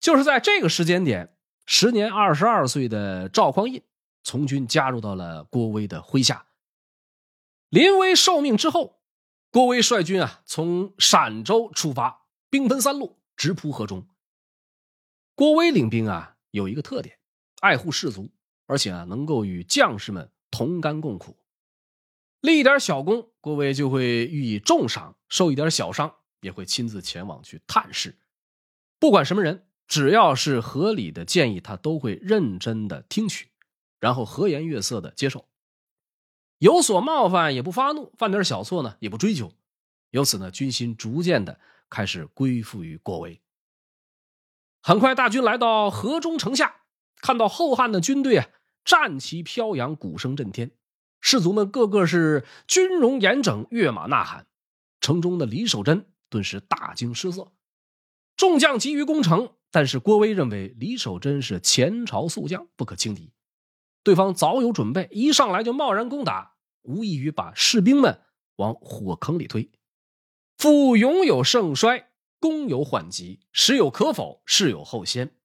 [0.00, 3.84] 就是在这个时间点，时年二十二岁的赵匡胤
[4.24, 6.46] 从军加入到了郭威的麾下。
[7.68, 9.00] 临危受命之后，
[9.52, 14.08] 郭威率军啊从陕州出发，兵分三路直扑河中。
[15.36, 17.18] 郭威领兵啊有一个特点，
[17.60, 18.28] 爱护士卒，
[18.66, 21.36] 而且啊能够与将士们同甘共苦。
[22.42, 28.18] 立一点小功，郭威就会予以重赏；受一点小伤，也会亲自前往去探视。
[28.98, 33.50] 不管什么人，只要是合理的建议，他都会认真的听取，
[34.00, 35.48] 然后和颜悦色的接受。
[36.58, 39.52] 有所冒犯也不发怒，犯点小错呢也不追究，
[40.10, 43.40] 由此呢军心逐渐的开始归附于郭威。
[44.82, 46.82] 很快大军来到河中城下，
[47.20, 48.48] 看到后汉的军队啊，
[48.84, 50.72] 战旗飘扬，鼓声震天，
[51.22, 54.46] 士卒们个个是军容严整，跃马呐喊。
[55.00, 57.52] 城中的李守贞顿时大惊失色。
[58.36, 63.32] 众将急于攻城，但是郭威认为李守贞是前朝宿将，不可轻敌。
[64.02, 68.20] 对方早有准备，一上来就贸然攻打，无异于把士兵们
[68.56, 69.70] 往火坑里推。
[70.58, 72.08] 夫勇有盛衰，
[72.40, 75.36] 攻有缓急，时有可否，事有后先。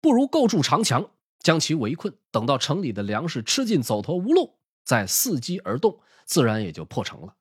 [0.00, 7.34] 不如构筑长墙，将其围困，等到城里的粮食吃尽，走投无路，再伺机而动，自然也就破城了。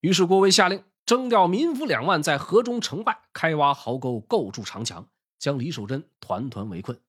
[0.00, 0.84] 于是郭威下令。
[1.04, 7.00] 征调民夫两万，在河中城外开挖壕沟，构筑长墙，将李守贞团团围困。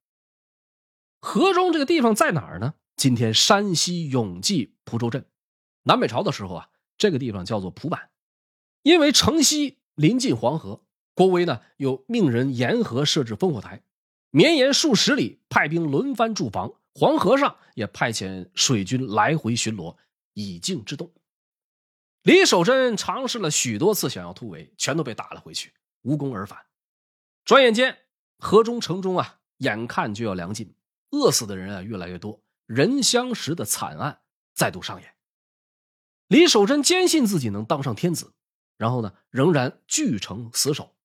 [1.21, 2.73] 河中这个地方在哪儿呢？
[2.95, 5.27] 今天山西永济蒲州镇。
[5.83, 8.09] 南北朝的时候啊，这个地方叫做蒲坂。
[8.81, 10.81] 因为城西临近黄河，
[11.13, 13.83] 郭威呢又命人沿河设置烽火台，
[14.31, 16.73] 绵延数十里，派兵轮番驻防。
[16.93, 19.97] 黄河上也派遣水军来回巡逻，
[20.33, 21.11] 以静制动。
[22.21, 26.65] 李守贞尝试了许多次想要突围，全都被打了回去，无功而返。
[27.43, 27.97] 转眼间，
[28.37, 30.73] 河中城中啊，眼看就要粮尽，
[31.09, 34.21] 饿死的人啊越来越多，人相食的惨案
[34.53, 35.15] 再度上演。
[36.27, 38.33] 李守贞坚信自己能当上天子，
[38.77, 40.95] 然后呢，仍然据城死守。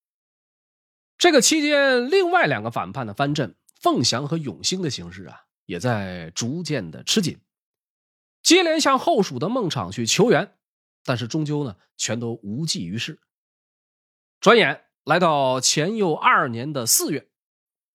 [1.17, 7.41] 这个期间，另外两个反叛的藩镇凤翔和永兴的形势啊，也在逐渐的吃紧，
[8.43, 10.57] 接连向后蜀的孟昶去求援。
[11.05, 13.21] 但是终究呢，全都无济于事。
[14.41, 17.29] 转眼来到前又二年的四月，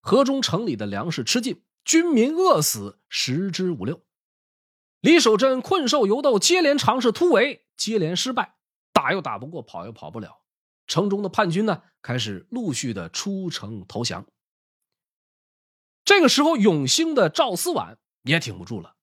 [0.02, 4.04] 河中城里的粮食吃尽，军民饿死十之五六。
[5.02, 8.56] 李守贞困兽犹斗，接连尝试突围，接连失败，
[8.92, 10.42] 打又打不过，跑又跑不了。
[10.86, 14.28] 城中的叛军呢，开始陆续的出城投降。
[16.06, 18.96] 这个时候，永兴的赵思婉也挺不住了。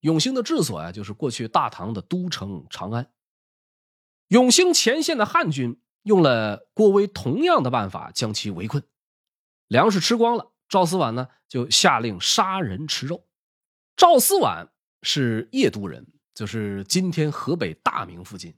[0.00, 3.10] 永兴的治所呀，就是过去大唐的都城长安。
[4.28, 8.82] 永兴前线的汉军用了郭威同样的办法将其围困，
[9.68, 13.26] 粮食吃光了，赵思婉呢就下令杀人吃肉。
[13.96, 14.68] 赵思婉
[15.02, 18.54] 是邺都人，就是今天河北大名附近。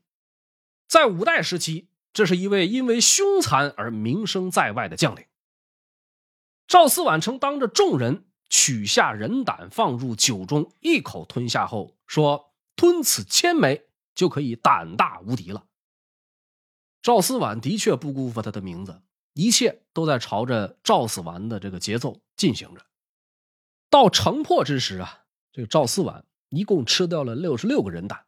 [0.86, 5.24] 在五代时期，这是一位因为凶残而名声在外的将领。
[6.68, 13.86] 赵思婉曾当着众人取下人胆放入酒中，一口吞下后说：“吞此千枚。”
[14.18, 15.66] 就可以胆大无敌了。
[17.00, 19.00] 赵思婉的确不辜负他的名字，
[19.32, 22.84] 一切都在朝着赵思完的这个节奏进行着。
[23.88, 25.20] 到城破之时啊，
[25.52, 28.26] 这个赵思婉一共吃掉了六十六个人胆，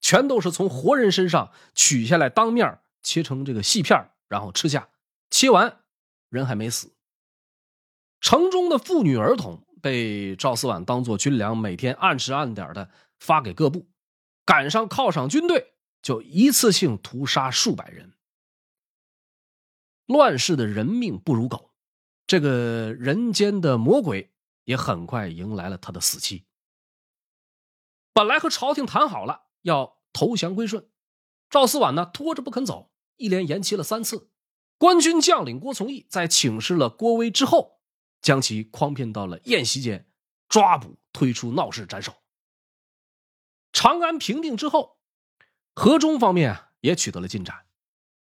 [0.00, 4.90] 全都是从活人身上取下来，当面切成这个细片，然后吃下。
[5.28, 5.80] 切完
[6.28, 6.92] 人还没死。
[8.20, 13.88] 城中的妇女儿童被赵思婉当做军粮，每天按时按点的发给各部。
[14.44, 18.14] 赶上犒赏军队，就一次性屠杀数百人。
[20.06, 21.70] 乱世的人命不如狗，
[22.26, 24.32] 这个人间的魔鬼
[24.64, 26.46] 也很快迎来了他的死期。
[28.12, 30.90] 本来和朝廷谈好了要投降归顺，
[31.48, 34.30] 赵思婉呢拖着不肯走，一连延期了三次。
[34.78, 37.79] 官军将领郭从义在请示了郭威之后，
[38.20, 40.06] 将其诓骗到了宴席间，
[40.48, 42.14] 抓捕推出闹市斩首。
[43.72, 44.98] 长安平定之后，
[45.74, 47.66] 河中方面也取得了进展。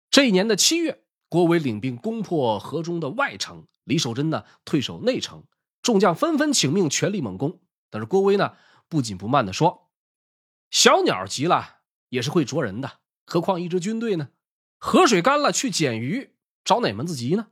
[0.09, 5.45] 这一年的七月，郭威领兵攻破河中的外城，李守贞呢退守内城，
[5.81, 7.61] 众将纷纷请命，全力猛攻。
[7.89, 8.57] 但是郭威呢
[8.89, 9.89] 不紧不慢的说
[10.69, 11.79] ：“小鸟急了
[12.09, 14.29] 也是会啄人的，何况一支军队呢？
[14.77, 17.47] 河水干了去捡鱼，找哪门子急呢？”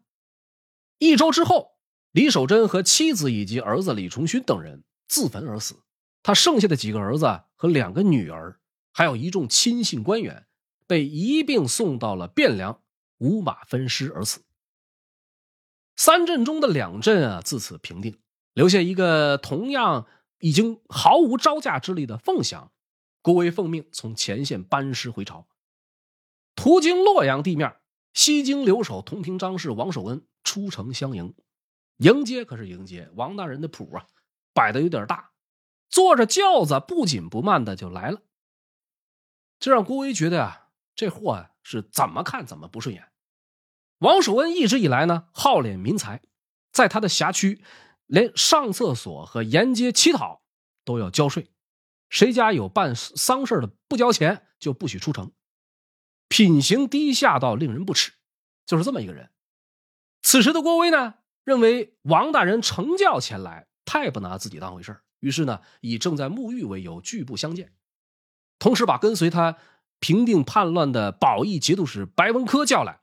[1.00, 1.75] 一周之后，
[2.16, 5.84] 李守贞和妻子以及儿子李重勋等人自焚而死。
[6.24, 8.58] 他剩下的几个儿子和两个女儿，
[8.94, 10.48] 还有一众亲信官员，
[10.88, 12.82] 被一并送到了汴梁，
[13.18, 14.46] 五马分尸而死。
[15.98, 18.18] 三镇中的两镇啊，自此平定，
[18.54, 20.08] 留下一个同样
[20.40, 22.72] 已经毫无招架之力的凤翔。
[23.22, 25.50] 郭威奉命从前线班师回朝，
[26.56, 27.76] 途经洛阳地面，
[28.14, 31.36] 西京留守同平章事王守恩出城相迎，
[31.98, 34.06] 迎接可是迎接，王大人的谱啊，
[34.54, 35.32] 摆的有点大。
[35.90, 38.22] 坐着轿子不紧不慢的就来了，
[39.60, 43.12] 这让郭威觉得啊，这货啊是怎么看怎么不顺眼。
[44.00, 46.22] 王守恩一直以来呢，好敛民财，
[46.72, 47.64] 在他的辖区，
[48.08, 50.44] 连上厕所和沿街乞讨
[50.84, 51.50] 都要交税，
[52.10, 55.32] 谁家有办丧事的不交钱就不许出城，
[56.28, 58.12] 品行低下到令人不齿，
[58.66, 59.32] 就是这么一个人。
[60.22, 61.16] 此时的郭威呢，
[61.46, 63.68] 认为王大人乘轿前来。
[63.88, 67.72] 太不拿自己当回事于是呢，以正在沐浴为由拒不相见，
[68.58, 69.58] 同时把跟随他
[70.00, 73.02] 平定叛乱的保义节度使白文科叫来，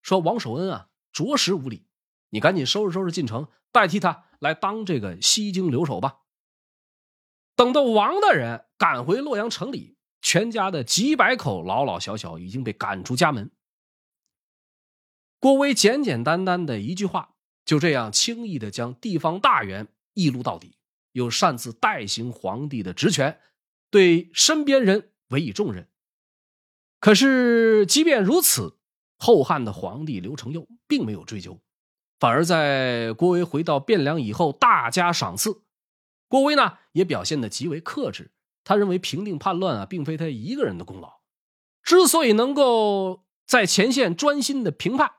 [0.00, 1.88] 说：“王守恩啊，着实无礼，
[2.30, 6.20] 你赶紧收拾收拾进城，代替他来当这个西京留守吧。”
[7.56, 13.50] 等到王大人赶回洛阳城里，全家的几百口老老小小已经被赶出家门。
[15.40, 17.31] 郭威简简单单的一句话，
[17.72, 20.76] 就这样轻易的将地方大员一撸到底，
[21.12, 23.40] 又擅自代行皇帝的职权，
[23.88, 25.88] 对身边人委以重任。
[27.00, 28.76] 可是，即便如此，
[29.16, 31.62] 后汉的皇帝刘承佑并没有追究，
[32.20, 35.62] 反而在郭威回到汴梁以后大加赏赐。
[36.28, 38.32] 郭威呢，也表现得极为克制。
[38.64, 41.22] 他认为平定叛乱啊，并非他一个人的功劳。
[41.82, 45.12] 之所以能够在前线专心的平叛，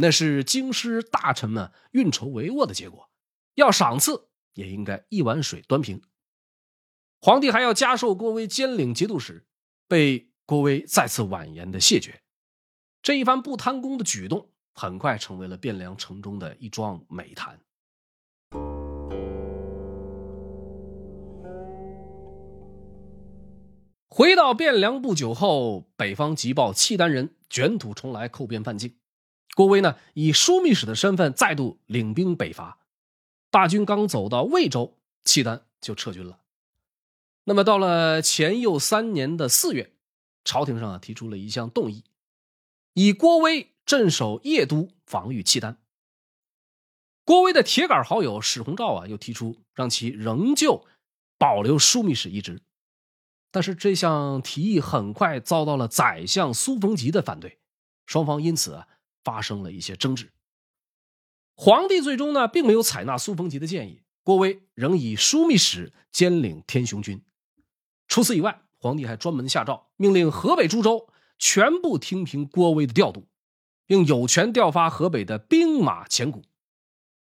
[0.00, 3.10] 那是京师大臣们运筹帷幄的结果。
[3.54, 6.00] 要赏赐，也应该一碗水端平。
[7.20, 9.46] 皇帝还要加授郭威兼领节度使，
[9.86, 12.22] 被郭威再次婉言的谢绝。
[13.02, 17.60] 这一番不贪功的举动，很快成为了汴梁城中的一桩美谈。
[24.08, 28.99] 回到汴梁不久后，北方急报契丹人卷土重来，寇边犯境。
[29.60, 32.78] 郭威呢，以枢密使的身份再度领兵北伐。
[33.50, 36.40] 大军刚走到魏州，契丹就撤军了。
[37.44, 39.92] 那么到了前又三年的四月，
[40.44, 42.04] 朝廷上啊提出了一项动议，
[42.94, 45.76] 以郭威镇守邺都，防御契丹。
[47.26, 50.86] 郭威的铁杆好友史弘肇啊，又提出让其仍旧
[51.36, 52.62] 保留枢密使一职。
[53.50, 57.58] 但是这项提议很快遭到了宰相苏逢吉的反对，
[58.06, 58.88] 双方因此啊
[59.24, 60.32] 发生了一些争执。
[61.54, 67.22] 皇帝最终呢并没有采纳苏逢吉的建议，郭威仍以枢密使兼领天雄军。
[68.08, 71.08] 除此以外，皇帝还专门下诏，命令河北诸州
[71.38, 73.28] 全部听凭郭威的调度，
[73.86, 76.42] 并有权调发河北的兵马钱谷，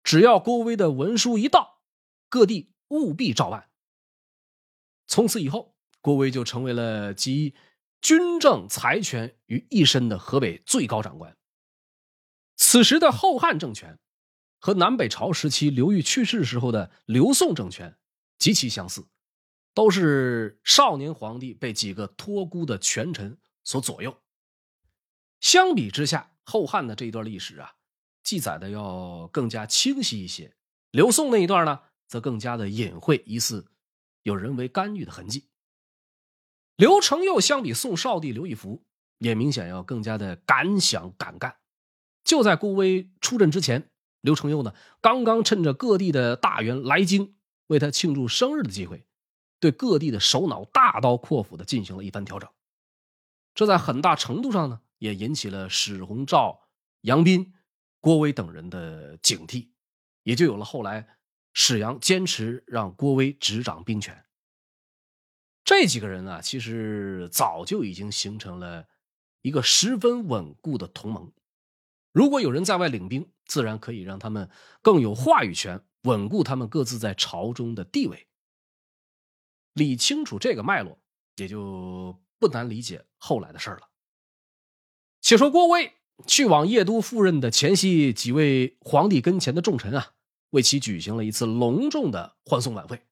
[0.02, 1.80] 只要郭威的文书一到，
[2.28, 3.68] 各地务必照办。
[5.06, 5.74] 从此以后。
[6.00, 7.54] 郭威就成为了集
[8.00, 11.36] 军政财权于一身的河北最高长官。
[12.70, 13.98] 此时的后汉政权
[14.58, 17.96] 和南北朝时期刘裕去世时候的刘宋政权
[18.36, 19.08] 极其相似，
[19.72, 24.20] 都是少年皇帝被几个托孤的权臣所左右。
[25.40, 27.76] 相比之下，后汉的这一段历史啊，
[28.22, 30.50] 记载的要更加清晰一些；
[30.90, 33.66] 刘宋那一段呢，则更加的隐晦，疑似
[34.24, 35.48] 有人为干预的痕迹。
[36.76, 38.84] 刘承佑相比宋少帝刘义福，
[39.16, 41.56] 也明显要更加的敢想敢干。
[42.24, 43.90] 就在郭威出阵之前，
[44.20, 47.36] 刘承佑呢，刚刚趁着各地的大员来京
[47.68, 49.06] 为他庆祝生日的机会，
[49.60, 52.48] 对各地的首脑大刀阔斧的进行了一番调整。
[53.54, 56.68] 这在很大程度上呢，也引起了史弘肇、
[57.00, 57.54] 杨斌、
[58.00, 59.70] 郭威等人的警惕，
[60.22, 61.08] 也就有了后来
[61.52, 64.24] 史杨坚持让郭威执掌兵权。
[65.64, 68.86] 这几个人啊，其实早就已经形成了
[69.42, 71.32] 一个十分稳固的同盟。
[72.12, 74.50] 如果有人在外领兵，自然可以让他们
[74.82, 78.26] 更有话语权，稳固他们各自在朝中的地位。
[79.72, 80.98] 理清楚这个脉络，
[81.36, 83.88] 也就不难理解后来的事了。
[85.20, 85.94] 且说郭威
[86.26, 90.14] 去往邺都赴任的前夕，几位皇帝跟前的重臣啊，
[90.50, 93.02] 为其举行了一次隆重的欢送晚会。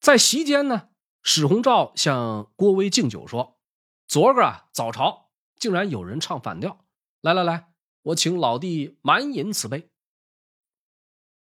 [0.00, 0.88] 在席间呢。
[1.22, 3.60] 史弘肇向郭威敬酒说
[4.08, 6.86] ：“昨个啊早朝竟然有人唱反调，
[7.20, 7.69] 来来来，
[8.02, 9.90] 我请老弟满饮此杯。”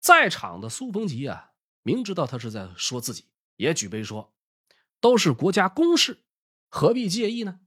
[0.00, 3.26] 在场的苏逢吉啊，明知道他是在说自己，
[3.56, 4.32] 也举杯说
[5.00, 6.24] ：“都是国家公事，
[6.68, 7.60] 何必介意呢？”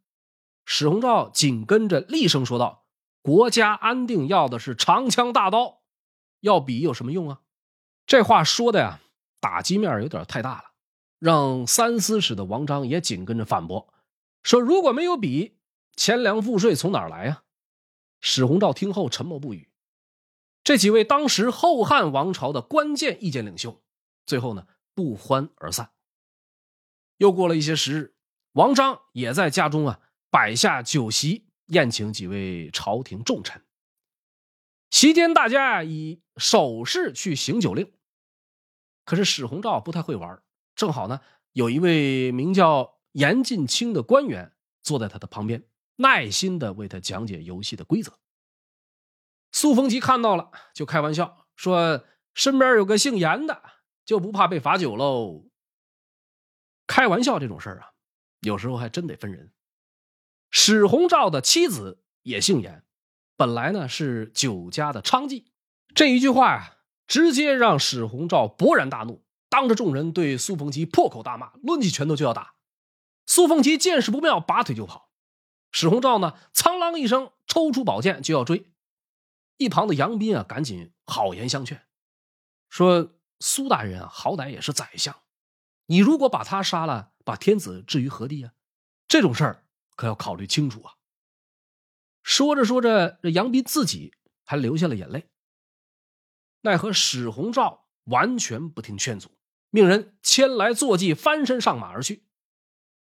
[0.64, 2.86] 史洪照紧跟着厉声说道
[3.22, 5.82] ：“国家安定要的是长枪大刀，
[6.40, 7.42] 要笔有什么用啊？”
[8.08, 9.02] 这话说的呀，
[9.40, 10.72] 打击面有点太大了。
[11.18, 13.94] 让三司使的王章也紧跟着反驳，
[14.42, 15.58] 说：“如果没有笔，
[15.98, 17.44] 钱粮赋税从哪来呀？”
[18.22, 19.70] 史弘肇听后沉默不语。
[20.64, 23.82] 这几位当时后汉王朝的关键意见领袖，
[24.26, 25.92] 最后呢不欢而散。
[27.18, 28.16] 又过了一些时日，
[28.52, 30.00] 王章也在家中啊
[30.30, 33.64] 摆下酒席，宴请几位朝廷重臣。
[34.90, 37.92] 席间，大家以手势去行酒令，
[39.06, 40.42] 可是史弘肇不太会玩。
[40.76, 41.22] 正好呢，
[41.54, 45.64] 有一位名叫严进清的官员坐在他的旁边，
[46.00, 48.18] 耐心的为他讲解游戏的规则。
[49.52, 53.62] 苏逢吉看到了，就开玩笑说：“身边有个姓严的，
[54.06, 55.50] 就不怕被罚酒喽？
[56.88, 57.92] 开玩笑这种事儿啊，
[58.40, 59.52] 有时候还真得分人。
[60.52, 62.86] 史洪照的妻子也姓严，
[63.36, 65.46] 本来呢是酒家的娼妓。
[65.94, 66.78] 这一句话呀，
[67.08, 72.56] 直接让史洪照勃然大怒，当着众人对苏逢吉破口大骂，抡起拳头就要打。
[73.26, 75.09] 苏逢吉见势不妙，拔腿就跑。
[75.72, 78.72] 史洪照呢，苍啷一声抽出宝剑就要追。
[79.58, 81.86] 一旁的杨斌啊，赶紧好言相劝，
[82.70, 85.16] 说：“苏大人啊，好歹也是宰相，
[85.86, 88.54] 你如果把他杀了，把天子置于何地啊？
[89.08, 89.66] 这种事儿。”
[90.00, 90.94] 可要考虑清楚啊！
[92.24, 94.14] 说着说着，这杨斌自己
[94.46, 95.28] 还流下了眼泪。
[96.62, 99.38] 奈何史洪照完全不听劝阻，
[99.72, 102.24] 命人牵来坐骑，翻身上马而去。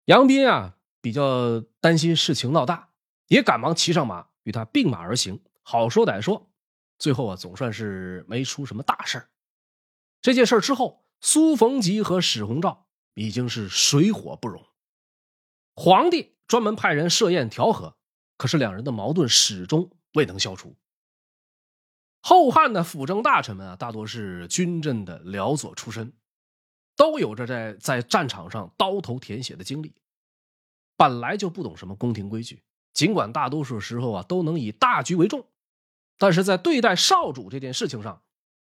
[0.05, 0.76] 杨斌啊，
[1.07, 2.89] 比较担心事情闹大，
[3.27, 5.41] 也赶忙骑上马与他并马而行。
[5.63, 6.51] 好说歹说，
[6.99, 9.29] 最后啊，总算是没出什么大事
[10.21, 14.61] 这件事之后，苏逢吉和史洪照已经是水火不容。
[15.75, 16.33] 皇帝。
[16.47, 17.97] 专门派人设宴调和，
[18.37, 20.77] 可是两人的矛盾始终未能消除。
[22.21, 26.13] 后汉的辅政大臣们啊，大多是军阵的辽左出身，
[26.95, 29.93] 都有着在在战场上刀头舔血的经历，
[30.97, 32.61] 本来就不懂什么宫廷规矩。
[32.93, 35.47] 尽管大多数时候啊都能以大局为重，
[36.17, 38.21] 但是在对待少主这件事情上，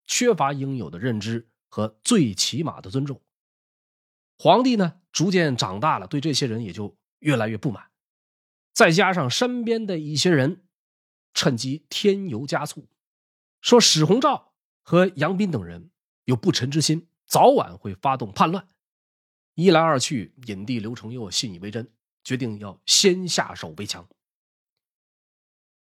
[0.05, 3.21] 缺乏应有的认知和最起码的尊重。
[4.39, 6.97] 皇帝呢，逐渐长大了，对这些人也就。
[7.23, 7.85] 越来越不满，
[8.73, 10.65] 再加上身边的一些人
[11.33, 12.89] 趁机添油加醋，
[13.61, 14.51] 说史洪照
[14.81, 15.89] 和杨斌等人
[16.25, 18.67] 有不臣之心，早晚会发动叛乱。
[19.53, 21.89] 一来二去，隐帝刘承佑信以为真，
[22.23, 24.07] 决定要先下手为强。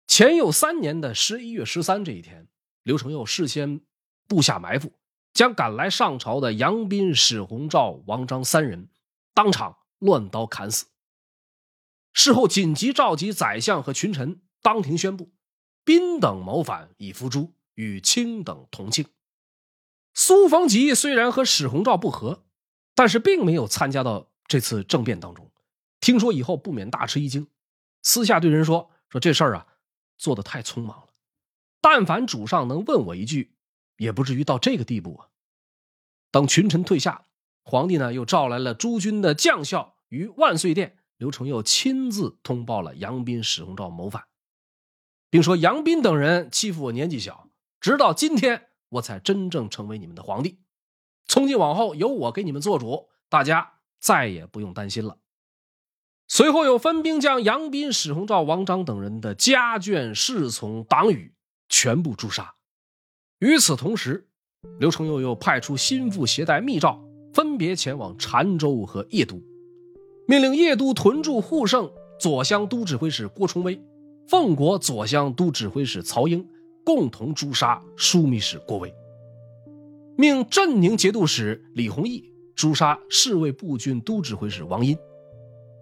[0.06, 2.46] 前有三年的十一月十三这一天，
[2.82, 3.80] 刘承佑事先
[4.28, 4.92] 布下埋伏，
[5.32, 8.88] 将赶来上朝的杨斌、史洪照、王章三人
[9.34, 10.86] 当场乱刀砍死。
[12.12, 15.32] 事后紧急召集宰相和群臣，当庭宣布：
[15.84, 19.06] 宾等谋反，已伏诛，与卿等同庆。
[20.14, 22.46] 苏逢吉虽然和史洪照不和，
[22.94, 25.50] 但是并没有参加到这次政变当中。
[26.06, 27.48] 听说以后不免大吃一惊，
[28.00, 29.66] 私下对人说：“说这事儿啊，
[30.16, 31.08] 做的太匆忙了。
[31.80, 33.56] 但凡主上能问我一句，
[33.96, 35.26] 也不至于到这个地步啊。”
[36.30, 37.26] 等群臣退下，
[37.64, 40.98] 皇帝呢又召来了诸军的将校于万岁殿。
[41.16, 44.28] 刘承佑亲自通报了杨斌、史洪照谋反，
[45.28, 47.50] 并说：“杨斌等人欺负我年纪小，
[47.80, 50.60] 直到今天我才真正成为你们的皇帝。
[51.26, 55.18] 从今往后，由我给你们做主，大家再也不用担心了。”
[56.28, 61.32] 随后又分兵将杨斌、史洪照、王章等人的家眷、侍从、党羽
[61.68, 62.54] 全部诛杀。
[63.38, 64.26] 与此同时，
[64.80, 67.00] 刘承佑又派出心腹携带密诏，
[67.32, 69.40] 分别前往澶州和邺都。
[70.26, 73.80] 命令邺都屯驻护圣左乡都指挥使郭崇威，
[74.26, 76.44] 凤国左乡都指挥使曹英
[76.84, 78.92] 共同诛杀枢密使郭威。
[80.16, 82.24] 命镇宁节度使李弘毅
[82.56, 84.98] 诛杀侍卫步军都指挥使王殷，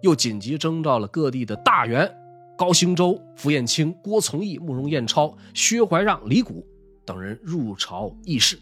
[0.05, 2.07] 又紧急征召了各地的大员
[2.55, 6.63] 高兴周、符彦卿、郭从义、慕容彦超、薛怀让、李谷
[7.03, 8.59] 等人入朝议事。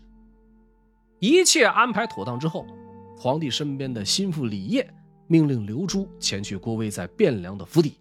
[1.20, 2.66] 一切安排妥当之后，
[3.18, 4.90] 皇帝身边的心腹李业。
[5.28, 7.94] 命令刘珠前去郭威在汴梁的府邸，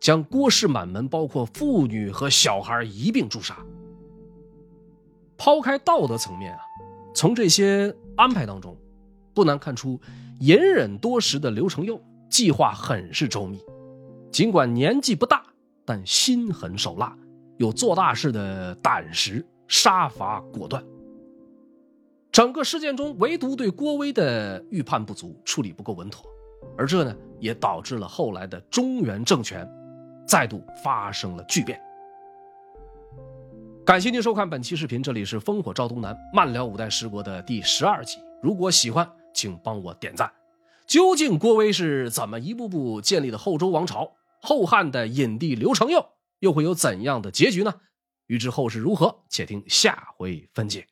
[0.00, 3.56] 将郭氏满门包括妇女和小孩一并诛杀。
[5.36, 6.60] 抛开道德层面啊，
[7.14, 8.76] 从这些安排当中，
[9.34, 10.00] 不难看出
[10.40, 12.00] 隐忍多时的刘承佑
[12.30, 13.60] 计划很是周密。
[14.32, 15.42] 尽管年纪不大，
[15.84, 17.14] 但心狠手辣，
[17.58, 20.82] 有做大事的胆识，杀伐果断。
[22.30, 26.24] 整个事件中，唯独对郭威的预判不足，处理不够稳妥，
[26.78, 29.68] 而这呢，也导致了后来的中原政权
[30.24, 31.78] 再度发生了巨变。
[33.84, 38.18] 感谢您收看本期视频，这里是烽火赵东南漫聊五代十国的第十二集。
[38.40, 40.30] 如果喜欢，请帮我点赞。
[40.90, 44.10] 究竟郭威是怎么一步步建立的后周王朝？
[44.42, 46.04] 后汉的隐帝刘承佑
[46.40, 47.72] 又会有怎样的结局呢？
[48.26, 50.89] 欲知后事如何，且听下回分解。